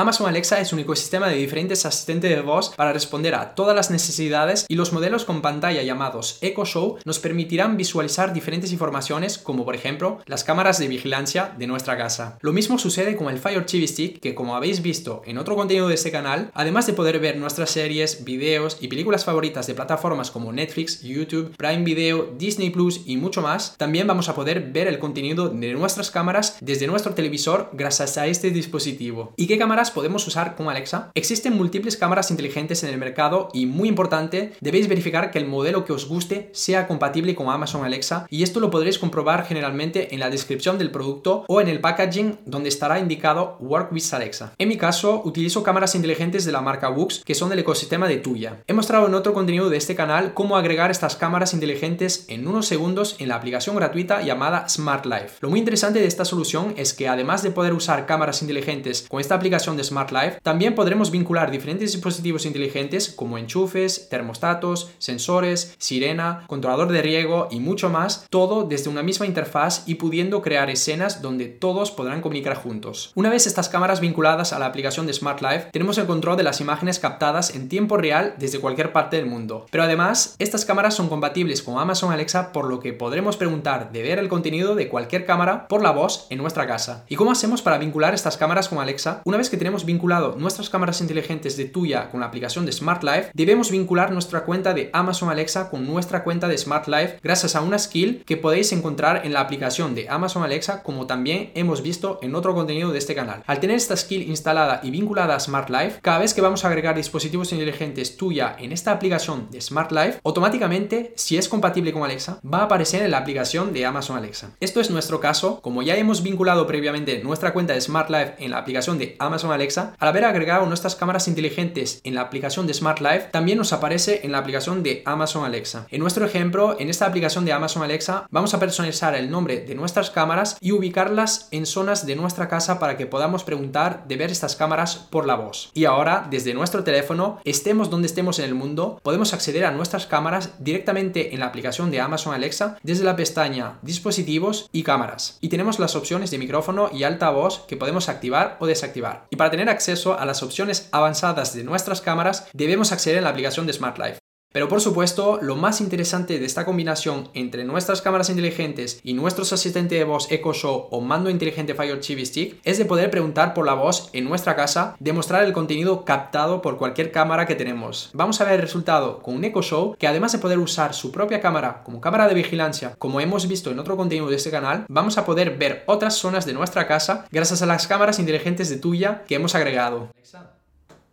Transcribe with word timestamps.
Amazon 0.00 0.28
Alexa 0.28 0.58
es 0.60 0.72
un 0.72 0.78
ecosistema 0.78 1.28
de 1.28 1.36
diferentes 1.36 1.84
asistentes 1.84 2.30
de 2.34 2.40
voz 2.40 2.70
para 2.74 2.94
responder 2.94 3.34
a 3.34 3.54
todas 3.54 3.76
las 3.76 3.90
necesidades 3.90 4.64
y 4.66 4.76
los 4.76 4.94
modelos 4.94 5.26
con 5.26 5.42
pantalla 5.42 5.82
llamados 5.82 6.38
Echo 6.40 6.64
Show 6.64 6.96
nos 7.04 7.18
permitirán 7.18 7.76
visualizar 7.76 8.32
diferentes 8.32 8.72
informaciones 8.72 9.36
como 9.36 9.66
por 9.66 9.74
ejemplo 9.74 10.20
las 10.24 10.42
cámaras 10.42 10.78
de 10.78 10.88
vigilancia 10.88 11.54
de 11.58 11.66
nuestra 11.66 11.98
casa. 11.98 12.38
Lo 12.40 12.54
mismo 12.54 12.78
sucede 12.78 13.14
con 13.14 13.28
el 13.28 13.40
Fire 13.40 13.66
TV 13.66 13.86
Stick 13.86 14.20
que 14.20 14.34
como 14.34 14.56
habéis 14.56 14.80
visto 14.80 15.20
en 15.26 15.36
otro 15.36 15.54
contenido 15.54 15.86
de 15.86 15.96
este 15.96 16.10
canal, 16.10 16.50
además 16.54 16.86
de 16.86 16.94
poder 16.94 17.18
ver 17.18 17.36
nuestras 17.36 17.68
series, 17.68 18.24
videos 18.24 18.78
y 18.80 18.88
películas 18.88 19.26
favoritas 19.26 19.66
de 19.66 19.74
plataformas 19.74 20.30
como 20.30 20.50
Netflix, 20.50 21.02
YouTube, 21.02 21.54
Prime 21.58 21.84
Video, 21.84 22.32
Disney 22.38 22.70
Plus 22.70 23.02
y 23.04 23.18
mucho 23.18 23.42
más, 23.42 23.76
también 23.76 24.06
vamos 24.06 24.30
a 24.30 24.34
poder 24.34 24.72
ver 24.72 24.88
el 24.88 24.98
contenido 24.98 25.50
de 25.50 25.74
nuestras 25.74 26.10
cámaras 26.10 26.56
desde 26.62 26.86
nuestro 26.86 27.12
televisor 27.12 27.68
gracias 27.74 28.16
a 28.16 28.26
este 28.26 28.50
dispositivo. 28.50 29.34
¿Y 29.36 29.46
qué 29.46 29.58
cámaras 29.58 29.89
podemos 29.90 30.26
usar 30.26 30.56
con 30.56 30.68
Alexa? 30.68 31.10
Existen 31.14 31.56
múltiples 31.56 31.96
cámaras 31.96 32.30
inteligentes 32.30 32.82
en 32.82 32.90
el 32.90 32.98
mercado 32.98 33.48
y 33.52 33.66
muy 33.66 33.88
importante, 33.88 34.52
debéis 34.60 34.88
verificar 34.88 35.30
que 35.30 35.38
el 35.38 35.46
modelo 35.46 35.84
que 35.84 35.92
os 35.92 36.08
guste 36.08 36.50
sea 36.52 36.86
compatible 36.86 37.34
con 37.34 37.48
Amazon 37.48 37.84
Alexa 37.84 38.26
y 38.30 38.42
esto 38.42 38.60
lo 38.60 38.70
podréis 38.70 38.98
comprobar 38.98 39.46
generalmente 39.46 40.14
en 40.14 40.20
la 40.20 40.30
descripción 40.30 40.78
del 40.78 40.90
producto 40.90 41.44
o 41.48 41.60
en 41.60 41.68
el 41.68 41.80
packaging 41.80 42.38
donde 42.46 42.68
estará 42.68 42.98
indicado 42.98 43.56
Work 43.60 43.92
with 43.92 44.04
Alexa. 44.12 44.52
En 44.58 44.68
mi 44.68 44.76
caso, 44.76 45.22
utilizo 45.24 45.62
cámaras 45.62 45.94
inteligentes 45.94 46.44
de 46.44 46.52
la 46.52 46.60
marca 46.60 46.90
Wux 46.90 47.22
que 47.24 47.34
son 47.34 47.50
del 47.50 47.60
ecosistema 47.60 48.08
de 48.08 48.18
Tuya. 48.18 48.62
He 48.66 48.72
mostrado 48.72 49.06
en 49.06 49.14
otro 49.14 49.32
contenido 49.32 49.70
de 49.70 49.76
este 49.76 49.94
canal 49.94 50.34
cómo 50.34 50.56
agregar 50.56 50.90
estas 50.90 51.16
cámaras 51.16 51.54
inteligentes 51.54 52.24
en 52.28 52.46
unos 52.46 52.66
segundos 52.66 53.16
en 53.18 53.28
la 53.28 53.36
aplicación 53.36 53.76
gratuita 53.76 54.22
llamada 54.22 54.68
Smart 54.68 55.06
Life. 55.06 55.38
Lo 55.40 55.50
muy 55.50 55.58
interesante 55.58 56.00
de 56.00 56.06
esta 56.06 56.24
solución 56.24 56.74
es 56.76 56.94
que 56.94 57.08
además 57.08 57.42
de 57.42 57.50
poder 57.50 57.72
usar 57.72 58.06
cámaras 58.06 58.42
inteligentes 58.42 59.06
con 59.08 59.20
esta 59.20 59.34
aplicación 59.34 59.76
Smart 59.84 60.10
Life, 60.10 60.38
también 60.42 60.74
podremos 60.74 61.10
vincular 61.10 61.50
diferentes 61.50 61.92
dispositivos 61.92 62.46
inteligentes 62.46 63.08
como 63.08 63.38
enchufes, 63.38 64.08
termostatos, 64.08 64.90
sensores, 64.98 65.74
sirena, 65.78 66.44
controlador 66.46 66.92
de 66.92 67.02
riego 67.02 67.48
y 67.50 67.60
mucho 67.60 67.90
más, 67.90 68.26
todo 68.30 68.64
desde 68.64 68.90
una 68.90 69.02
misma 69.02 69.26
interfaz 69.26 69.84
y 69.86 69.96
pudiendo 69.96 70.42
crear 70.42 70.70
escenas 70.70 71.22
donde 71.22 71.46
todos 71.46 71.90
podrán 71.90 72.20
comunicar 72.20 72.56
juntos. 72.56 73.12
Una 73.14 73.30
vez 73.30 73.46
estas 73.46 73.68
cámaras 73.68 74.00
vinculadas 74.00 74.52
a 74.52 74.58
la 74.58 74.66
aplicación 74.66 75.06
de 75.06 75.12
Smart 75.12 75.40
Life, 75.40 75.68
tenemos 75.72 75.98
el 75.98 76.06
control 76.06 76.36
de 76.36 76.42
las 76.42 76.60
imágenes 76.60 76.98
captadas 76.98 77.54
en 77.54 77.68
tiempo 77.68 77.96
real 77.96 78.34
desde 78.38 78.60
cualquier 78.60 78.92
parte 78.92 79.16
del 79.16 79.26
mundo. 79.26 79.66
Pero 79.70 79.84
además, 79.84 80.34
estas 80.38 80.64
cámaras 80.64 80.94
son 80.94 81.08
compatibles 81.08 81.62
con 81.62 81.78
Amazon 81.78 82.12
Alexa, 82.12 82.52
por 82.52 82.66
lo 82.66 82.80
que 82.80 82.92
podremos 82.92 83.36
preguntar 83.36 83.92
de 83.92 84.02
ver 84.02 84.18
el 84.18 84.28
contenido 84.28 84.74
de 84.74 84.88
cualquier 84.88 85.24
cámara 85.24 85.68
por 85.68 85.82
la 85.82 85.90
voz 85.90 86.26
en 86.30 86.38
nuestra 86.38 86.66
casa. 86.66 87.04
¿Y 87.08 87.16
cómo 87.16 87.32
hacemos 87.32 87.62
para 87.62 87.78
vincular 87.78 88.14
estas 88.14 88.36
cámaras 88.36 88.68
con 88.68 88.78
Alexa? 88.78 89.22
Una 89.24 89.36
vez 89.36 89.50
que 89.50 89.56
tenemos 89.60 89.84
vinculado 89.84 90.36
nuestras 90.38 90.70
cámaras 90.70 91.02
inteligentes 91.02 91.58
de 91.58 91.66
tuya 91.66 92.08
con 92.08 92.20
la 92.20 92.26
aplicación 92.26 92.64
de 92.64 92.72
Smart 92.72 93.02
Life, 93.04 93.30
debemos 93.34 93.70
vincular 93.70 94.10
nuestra 94.10 94.46
cuenta 94.46 94.72
de 94.72 94.88
Amazon 94.94 95.28
Alexa 95.28 95.68
con 95.68 95.86
nuestra 95.86 96.24
cuenta 96.24 96.48
de 96.48 96.56
Smart 96.56 96.88
Life 96.88 97.18
gracias 97.22 97.54
a 97.54 97.60
una 97.60 97.78
skill 97.78 98.24
que 98.24 98.38
podéis 98.38 98.72
encontrar 98.72 99.20
en 99.26 99.34
la 99.34 99.40
aplicación 99.40 99.94
de 99.94 100.08
Amazon 100.08 100.44
Alexa 100.44 100.82
como 100.82 101.06
también 101.06 101.50
hemos 101.54 101.82
visto 101.82 102.18
en 102.22 102.34
otro 102.34 102.54
contenido 102.54 102.90
de 102.90 102.96
este 102.96 103.14
canal. 103.14 103.42
Al 103.46 103.60
tener 103.60 103.76
esta 103.76 103.98
skill 103.98 104.22
instalada 104.22 104.80
y 104.82 104.90
vinculada 104.90 105.36
a 105.36 105.40
Smart 105.40 105.68
Life, 105.68 105.98
cada 106.00 106.20
vez 106.20 106.32
que 106.32 106.40
vamos 106.40 106.64
a 106.64 106.68
agregar 106.68 106.96
dispositivos 106.96 107.52
inteligentes 107.52 108.16
tuya 108.16 108.56
en 108.58 108.72
esta 108.72 108.92
aplicación 108.92 109.50
de 109.50 109.60
Smart 109.60 109.92
Life, 109.92 110.20
automáticamente, 110.24 111.12
si 111.16 111.36
es 111.36 111.50
compatible 111.50 111.92
con 111.92 112.02
Alexa, 112.02 112.40
va 112.42 112.60
a 112.60 112.64
aparecer 112.64 113.02
en 113.02 113.10
la 113.10 113.18
aplicación 113.18 113.74
de 113.74 113.84
Amazon 113.84 114.16
Alexa. 114.16 114.52
Esto 114.58 114.80
es 114.80 114.90
nuestro 114.90 115.20
caso, 115.20 115.60
como 115.60 115.82
ya 115.82 115.96
hemos 115.96 116.22
vinculado 116.22 116.66
previamente 116.66 117.22
nuestra 117.22 117.52
cuenta 117.52 117.74
de 117.74 117.82
Smart 117.82 118.08
Life 118.08 118.36
en 118.38 118.52
la 118.52 118.56
aplicación 118.56 118.96
de 118.96 119.16
Amazon 119.18 119.49
Alexa, 119.52 119.94
al 119.98 120.08
haber 120.08 120.24
agregado 120.24 120.66
nuestras 120.66 120.96
cámaras 120.96 121.28
inteligentes 121.28 122.00
en 122.04 122.14
la 122.14 122.22
aplicación 122.22 122.66
de 122.66 122.74
Smart 122.74 123.00
Life, 123.00 123.28
también 123.30 123.58
nos 123.58 123.72
aparece 123.72 124.20
en 124.24 124.32
la 124.32 124.38
aplicación 124.38 124.82
de 124.82 125.02
Amazon 125.04 125.44
Alexa. 125.44 125.86
En 125.90 126.00
nuestro 126.00 126.24
ejemplo, 126.24 126.76
en 126.78 126.88
esta 126.88 127.06
aplicación 127.06 127.44
de 127.44 127.52
Amazon 127.52 127.82
Alexa, 127.82 128.26
vamos 128.30 128.54
a 128.54 128.60
personalizar 128.60 129.14
el 129.14 129.30
nombre 129.30 129.60
de 129.60 129.74
nuestras 129.74 130.10
cámaras 130.10 130.56
y 130.60 130.72
ubicarlas 130.72 131.48
en 131.50 131.66
zonas 131.66 132.06
de 132.06 132.16
nuestra 132.16 132.48
casa 132.48 132.78
para 132.78 132.96
que 132.96 133.06
podamos 133.06 133.44
preguntar 133.44 134.04
de 134.06 134.16
ver 134.16 134.30
estas 134.30 134.56
cámaras 134.56 134.96
por 134.96 135.26
la 135.26 135.34
voz. 135.34 135.70
Y 135.74 135.84
ahora, 135.84 136.26
desde 136.30 136.54
nuestro 136.54 136.84
teléfono, 136.84 137.38
estemos 137.44 137.90
donde 137.90 138.06
estemos 138.06 138.38
en 138.38 138.44
el 138.44 138.54
mundo, 138.54 139.00
podemos 139.02 139.32
acceder 139.32 139.64
a 139.64 139.70
nuestras 139.70 140.06
cámaras 140.06 140.50
directamente 140.58 141.34
en 141.34 141.40
la 141.40 141.46
aplicación 141.46 141.90
de 141.90 142.00
Amazon 142.00 142.34
Alexa 142.34 142.76
desde 142.82 143.04
la 143.04 143.16
pestaña 143.16 143.78
Dispositivos 143.82 144.68
y 144.72 144.82
Cámaras. 144.82 145.38
Y 145.40 145.48
tenemos 145.48 145.78
las 145.78 145.96
opciones 145.96 146.30
de 146.30 146.38
micrófono 146.38 146.90
y 146.92 147.04
altavoz 147.04 147.66
que 147.66 147.76
podemos 147.76 148.08
activar 148.08 148.56
o 148.60 148.66
desactivar. 148.66 149.26
Para 149.40 149.50
tener 149.50 149.70
acceso 149.70 150.20
a 150.20 150.26
las 150.26 150.42
opciones 150.42 150.90
avanzadas 150.92 151.54
de 151.54 151.64
nuestras 151.64 152.02
cámaras, 152.02 152.46
debemos 152.52 152.92
acceder 152.92 153.16
en 153.16 153.24
la 153.24 153.30
aplicación 153.30 153.66
de 153.66 153.72
Smart 153.72 153.96
Life. 153.96 154.19
Pero 154.52 154.68
por 154.68 154.80
supuesto, 154.80 155.38
lo 155.40 155.54
más 155.54 155.80
interesante 155.80 156.40
de 156.40 156.44
esta 156.44 156.64
combinación 156.64 157.28
entre 157.34 157.62
nuestras 157.62 158.02
cámaras 158.02 158.30
inteligentes 158.30 158.98
y 159.04 159.12
nuestros 159.12 159.52
asistentes 159.52 159.96
de 159.96 160.04
voz 160.04 160.26
Echo 160.32 160.52
Show 160.52 160.88
o 160.90 161.00
mando 161.00 161.30
inteligente 161.30 161.76
Fire 161.76 162.00
TV 162.00 162.26
Stick 162.26 162.60
es 162.64 162.76
de 162.76 162.84
poder 162.84 163.12
preguntar 163.12 163.54
por 163.54 163.64
la 163.64 163.74
voz 163.74 164.10
en 164.12 164.24
nuestra 164.24 164.56
casa, 164.56 164.96
demostrar 164.98 165.44
el 165.44 165.52
contenido 165.52 166.04
captado 166.04 166.62
por 166.62 166.78
cualquier 166.78 167.12
cámara 167.12 167.46
que 167.46 167.54
tenemos. 167.54 168.10
Vamos 168.12 168.40
a 168.40 168.44
ver 168.44 168.54
el 168.54 168.62
resultado 168.62 169.22
con 169.22 169.36
un 169.36 169.44
Echo 169.44 169.62
Show 169.62 169.94
que 169.96 170.08
además 170.08 170.32
de 170.32 170.38
poder 170.38 170.58
usar 170.58 170.94
su 170.94 171.12
propia 171.12 171.40
cámara 171.40 171.84
como 171.84 172.00
cámara 172.00 172.26
de 172.26 172.34
vigilancia, 172.34 172.96
como 172.98 173.20
hemos 173.20 173.46
visto 173.46 173.70
en 173.70 173.78
otro 173.78 173.96
contenido 173.96 174.28
de 174.28 174.34
este 174.34 174.50
canal, 174.50 174.84
vamos 174.88 175.16
a 175.16 175.24
poder 175.24 175.58
ver 175.58 175.84
otras 175.86 176.14
zonas 176.14 176.44
de 176.44 176.54
nuestra 176.54 176.88
casa 176.88 177.24
gracias 177.30 177.62
a 177.62 177.66
las 177.66 177.86
cámaras 177.86 178.18
inteligentes 178.18 178.68
de 178.68 178.78
tuya 178.78 179.22
que 179.28 179.36
hemos 179.36 179.54
agregado. 179.54 180.08
Alexa, 180.12 180.54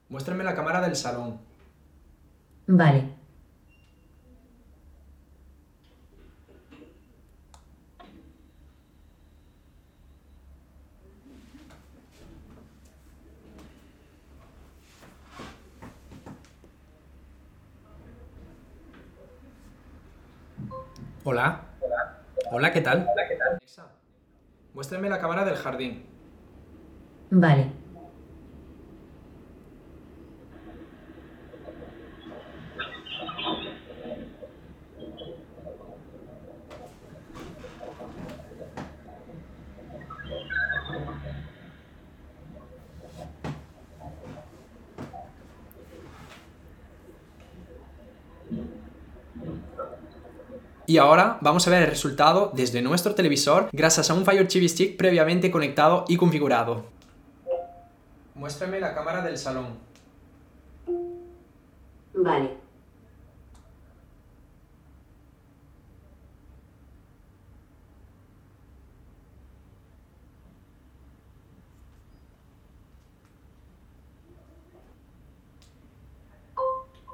muéstrame 0.09 0.43
la 0.43 0.55
cámara 0.55 0.81
del 0.81 0.95
salón. 0.95 1.37
Vale. 2.65 3.16
Hola. 21.23 21.61
Hola. 22.51 22.71
¿qué 22.71 22.81
tal? 22.81 23.07
Hola, 23.11 23.27
¿qué 23.27 23.35
tal? 23.35 23.59
Muéstrame 24.73 25.09
la 25.09 25.19
cámara 25.19 25.43
del 25.43 25.55
jardín. 25.55 26.05
Vale. 27.31 27.71
Y 50.89 50.99
ahora 50.99 51.37
vamos 51.41 51.67
a 51.67 51.69
ver 51.69 51.83
el 51.83 51.89
resultado 51.89 52.49
desde 52.53 52.81
nuestro 52.81 53.13
televisor 53.13 53.67
gracias 53.73 54.09
a 54.09 54.13
un 54.13 54.23
Fire 54.23 54.47
TV 54.47 54.69
Stick 54.69 54.95
previamente 54.95 55.51
conectado 55.51 56.05
y 56.07 56.15
configurado. 56.15 56.85
Muéstrame 58.35 58.79
la 58.79 58.95
cámara 58.95 59.21
del 59.21 59.37
salón. 59.37 59.77
Vale. 62.13 62.57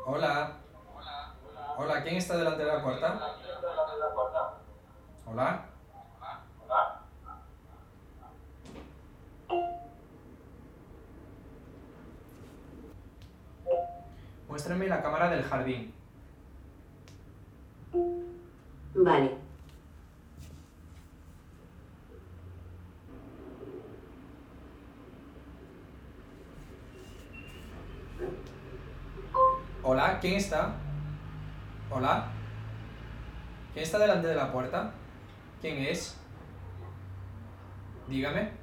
Hola. 0.05 0.57
Hola, 1.75 2.03
¿quién 2.03 2.17
está 2.17 2.37
delante 2.37 2.63
de 2.63 2.67
la 2.71 2.83
puerta? 2.83 3.39
Hola. 5.33 5.65
Muéstrame 14.47 14.87
la 14.87 15.01
cámara 15.01 15.31
del 15.31 15.43
jardín. 15.43 15.91
Vale. 18.93 19.37
Hola, 29.81 30.19
¿quién 30.21 30.35
está? 30.35 30.75
Hola. 31.89 32.27
¿Quién 33.73 33.83
está 33.83 33.97
delante 33.97 34.27
de 34.27 34.35
la 34.35 34.51
puerta? 34.51 34.93
¿Quién 35.63 35.77
es? 35.77 36.13
Dígame. 38.09 38.62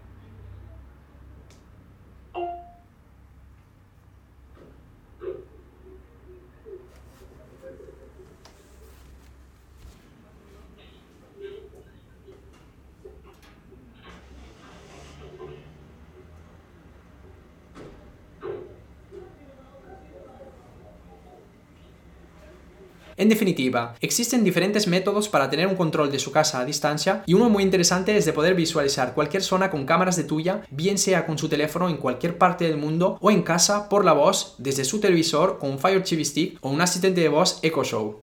En 23.20 23.28
definitiva, 23.28 23.96
existen 24.00 24.44
diferentes 24.44 24.86
métodos 24.86 25.28
para 25.28 25.50
tener 25.50 25.66
un 25.66 25.74
control 25.74 26.10
de 26.10 26.18
su 26.18 26.32
casa 26.32 26.58
a 26.58 26.64
distancia 26.64 27.22
y 27.26 27.34
uno 27.34 27.50
muy 27.50 27.62
interesante 27.62 28.16
es 28.16 28.24
de 28.24 28.32
poder 28.32 28.54
visualizar 28.54 29.12
cualquier 29.12 29.42
zona 29.42 29.70
con 29.70 29.84
cámaras 29.84 30.16
de 30.16 30.24
tuya, 30.24 30.62
bien 30.70 30.96
sea 30.96 31.26
con 31.26 31.36
su 31.36 31.46
teléfono 31.46 31.90
en 31.90 31.98
cualquier 31.98 32.38
parte 32.38 32.64
del 32.64 32.78
mundo 32.78 33.18
o 33.20 33.30
en 33.30 33.42
casa 33.42 33.90
por 33.90 34.06
la 34.06 34.14
voz 34.14 34.54
desde 34.56 34.86
su 34.86 35.00
televisor 35.00 35.58
con 35.58 35.72
un 35.72 35.78
Fire 35.78 36.02
TV 36.02 36.24
Stick 36.24 36.56
o 36.62 36.70
un 36.70 36.80
asistente 36.80 37.20
de 37.20 37.28
voz 37.28 37.58
Echo 37.60 37.84
Show. 37.84 38.16